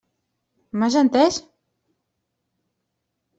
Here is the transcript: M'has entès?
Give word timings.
M'has 0.83 0.97
entès? 1.01 1.37